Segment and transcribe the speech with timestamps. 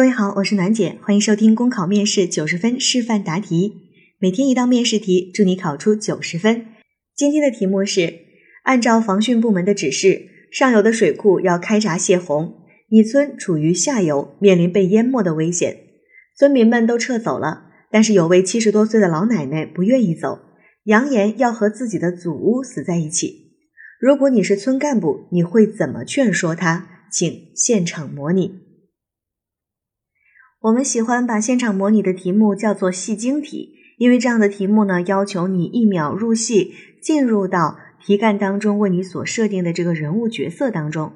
[0.00, 3.74] 各位好，我是暖姐，欢迎收听公考面试九十分示范答题，
[4.18, 6.68] 每天一道面试题，祝你考出九十分。
[7.14, 8.14] 今天的题目是：
[8.62, 12.54] 按照防汛部门的指示，上游的水库要开闸泄洪，
[12.88, 15.76] 你村处于下游，面临被淹没的危险。
[16.34, 20.38] 村民们都撤走了，但是有位七十多岁的老奶奶不愿意走，
[20.84, 23.52] 扬言要和自己的祖屋死在一起。
[24.00, 26.86] 如果你是村干部，你会怎么劝说她？
[27.12, 28.69] 请现场模拟。
[30.62, 41.14] 我们喜欢把现场模拟的题目叫做戏精题，因为这样的题目呢，要求你一秒入戏，进入到题干当中为你所设定的这个人物角色当中。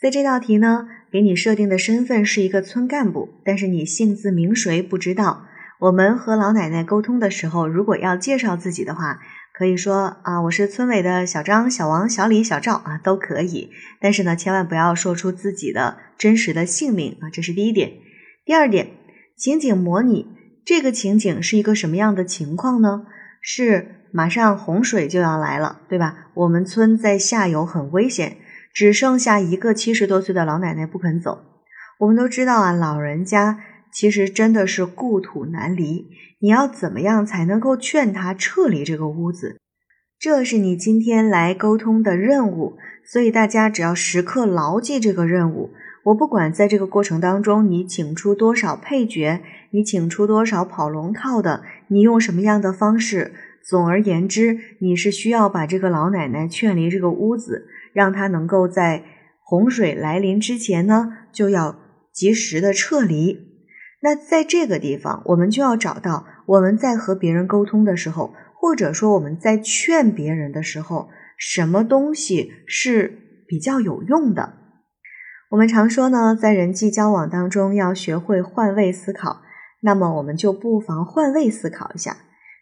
[0.00, 5.44] 在这道题呢，给你设定的身份是一个村干部，但是你姓字名谁不知道。
[5.80, 9.18] 我们和老奶奶沟通的时候，如果要介绍自己的话，
[9.52, 13.70] 可以说啊，我是村委的小张、小王、小李、小赵啊，都可以。
[14.00, 18.03] 但是呢，千万不要说出自己的真实的姓名啊，这是第一点。
[18.46, 18.90] 第二点，
[19.36, 20.26] 情景模拟
[20.66, 23.06] 这个情景是一个什么样的情况呢？
[23.40, 26.28] 是马上洪水就要来了，对吧？
[26.34, 28.36] 我们村在下游很危险，
[28.74, 31.42] 只剩下一个七十多岁的老奶奶不肯走。
[32.00, 33.60] 我们都知道啊，老人家
[33.90, 36.10] 其实真的是故土难离。
[36.40, 39.58] 你要怎么样才能够劝他撤离这个屋子？
[40.18, 45.70] 这是你今天来沟通的任务，所以大家只要时刻牢记这个任务。
[46.04, 59.02] 我不管在这个过程当中，你请出多少配角，你请出多少跑龙套的，你用什么样的方式，总而言之，你是需要把这个老奶奶劝离这个屋子，让她能够在
[59.42, 61.76] 洪水来临之前呢，就要
[62.12, 63.38] 及时的撤离。
[64.02, 71.08] 那在这个地方，我们就要找到我们在和别人沟通的时候，或者说我们在劝别人的时候，
[71.38, 74.63] 什么东西是比较有用的。
[75.54, 79.42] 我们常说呢，在人际交往当中要学会换位思考。
[79.82, 82.16] 那么，我们就不妨换位思考一下。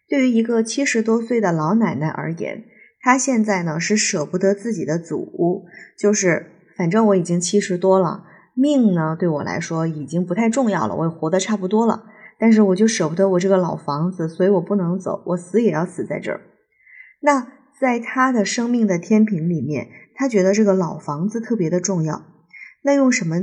[0.06, 2.64] 对于一个七十多岁的老奶奶而言，
[3.00, 5.64] 她现在呢是舍不得自己的祖屋，
[5.98, 8.24] 就是反正我已经七十多了，
[8.54, 12.04] 命呢对我来说已经不太重要了，我也活得差不多了。
[12.38, 16.42] 但是我就舍不得我这个老房子，所以我不能走，我死也要死在这儿。
[17.20, 17.46] 那
[17.80, 22.24] 在她的生命的天平里面，她觉得这个老房子特别的重要。
[22.82, 23.36] 那用什么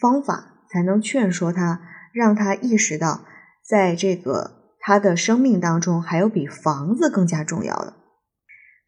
[0.00, 1.80] 方法才能劝说他，
[2.12, 3.24] 让他意识到，
[3.68, 7.94] 在这个他的生命当中，还有比房子更加重要的？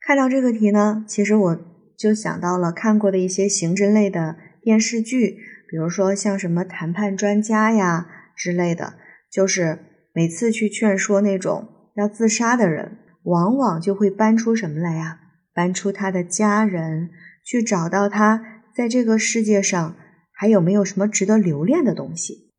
[0.06, 1.58] 看到这个题呢，其实我
[1.98, 8.06] 就想到了看过的一些刑侦类的电视剧，比如说像什么谈判专家呀
[8.36, 8.94] 之类的，
[9.30, 9.78] 就是
[10.12, 15.18] 每次去劝说那种要自杀的人，往往就会搬出什么来呀？
[15.52, 17.10] 搬出他的家人，
[17.44, 18.55] 去找到他。
[18.76, 19.96] 在这个世界上
[20.32, 22.52] 还有没有什么值得留恋的东西？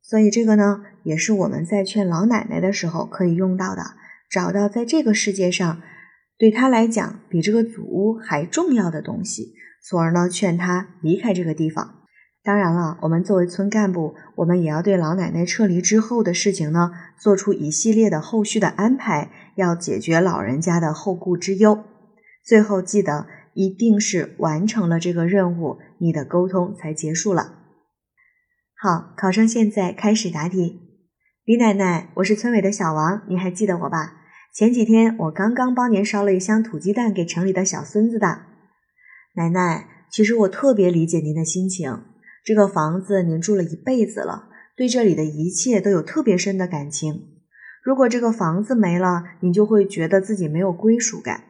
[0.00, 3.82] 所以这个呢，也是我们在劝老奶奶的时候可以用到的，
[4.30, 5.82] 找到在这个世界上
[6.38, 9.52] 对她来讲比这个祖屋还重要的东西，
[9.86, 11.96] 从而呢劝她离开这个地方。
[12.42, 21.84] 当然了，我们作为村干部，我们也要对老奶奶撤离之后的事情呢做出一系列的后续的安排，要解决老人家的后顾之忧。
[22.42, 23.26] 最后记得。
[23.60, 27.58] 一定是完成了这个任务，你的沟通才结束了。
[28.74, 30.80] 好，考生现在开始答题。
[31.44, 34.14] 李奶奶，我是村委的小王，你还记得我吧？
[34.54, 38.44] 前几天我刚刚帮您捎了一箱土鸡蛋给城里的小孙子的。
[39.36, 42.04] 奶奶，其实我特别理解您的心情。
[42.42, 47.26] 这个房子您住了一辈子了，对这里的一切都有特别深的感情。
[47.84, 51.44] 如果这个房子没了，你就会觉得自己没有归属感。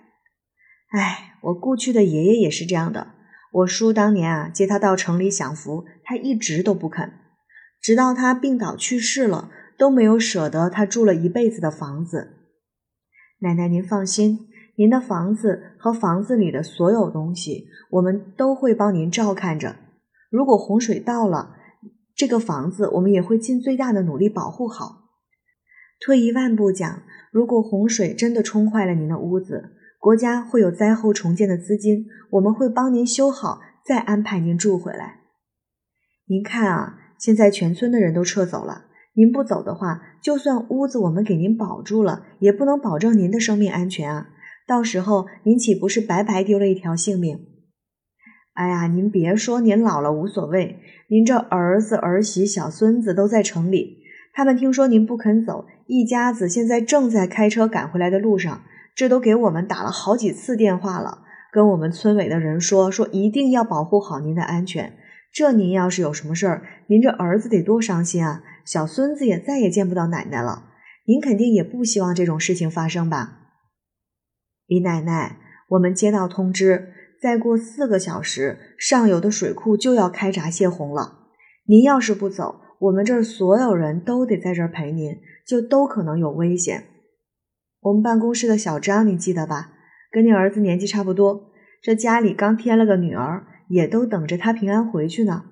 [0.91, 3.15] 哎，我故去的爷爷也是这样的。
[3.53, 7.13] 我叔当年啊接他到城里享福，他一直都不肯，
[7.81, 12.39] 直到他病倒去世了，都没有舍得他住了一辈子的房子。
[13.41, 19.77] 奶奶您放心，您的房子和房子里的所有东西，我们都会帮您照看着。
[20.29, 21.57] 如果洪水到了，
[22.17, 25.09] 这个房子我们也会尽最大的努力保护好。
[26.01, 35.21] 退一万步讲，如果洪水真的冲坏了您的屋子，国家会有灾后重建的资金，我们会帮您修好，再安排您住回来。
[36.27, 44.29] 您看啊，现在全村的人都撤走了，您不走的话，就算屋子我们给您保住了，也不能保证您的生命安全啊！
[44.67, 47.39] 到时候您岂不是白白丢了一条性命？
[48.55, 50.79] 哎呀，您别说您老了无所谓，
[51.11, 53.99] 您这儿子儿媳小孙子都在城里，
[54.33, 58.63] 他们听说您不肯走，一家子现在正在开车赶回来的路上。
[58.95, 61.23] 这都给我们打了好几次电话了，
[61.53, 64.97] 跟我们村委的人说说，一定要保护好您的安全。
[65.33, 68.43] 这您要是有什么事儿，您这儿子得多伤心啊！
[68.65, 70.65] 小孙子也再也见不到奶奶了。
[71.07, 73.39] 您肯定也不希望这种事情发生吧？
[74.67, 75.39] 李奶奶，
[75.71, 76.93] 我们接到通知，
[77.23, 81.19] 再过四个小时，上游的水库就要开闸泄洪了。
[81.67, 85.17] 您要是不走，我们这儿所有人都得在这儿陪您，
[85.47, 86.85] 就都可能有危险。
[87.81, 89.73] 我们办公室的小张，你记得吧？
[90.11, 91.51] 跟您儿子年纪差不多，
[91.83, 93.47] 这家里刚添了个女儿。
[93.71, 95.45] 也都等着他平安回去呢。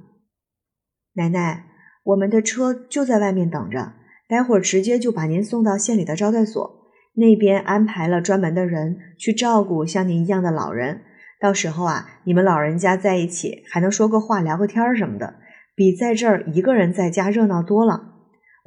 [1.15, 1.67] 奶奶，
[2.03, 3.93] 我们的车就在外面等着，
[4.29, 11.03] 待会儿直接就把您送到县里的招待所，那边安排了专门的人去照顾像您一样的老人。
[11.41, 15.37] 到时候啊，你们老人家在一起还能说个话、聊个天儿什么的，
[15.77, 18.18] 比在这儿一个人在家热闹多了。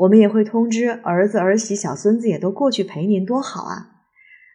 [0.02, 4.02] 我们也会通知儿子、儿媳、小孙子也都过去陪您，多好啊！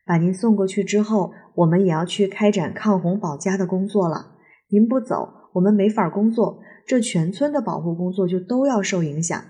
[0.04, 4.32] 把您送过去之后，我们也要去开展抗洪保家的工作了。
[4.70, 9.40] 您不走，我们没法工作，这全村的保护工作就都要受影响。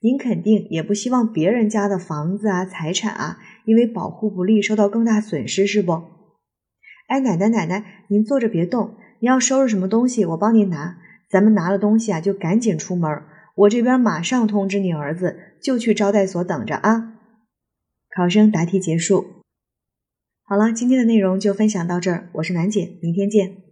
[0.00, 6.02] 您肯定也不希望别人家的房子啊、财产啊，因为保护不力受到更大损失，是不？
[7.06, 10.96] 哎，奶奶奶奶，您坐着别动，您要收拾什么东西，我帮您拿。
[11.30, 13.08] 咱们拿了东西啊，就赶紧出门。
[13.54, 17.14] 我这边马上通知你儿子，就去招待所等着啊。
[18.14, 19.42] 考生答题结束。
[20.42, 23.63] 好了，今天的内容就分享到这儿，我是楠姐，明天见。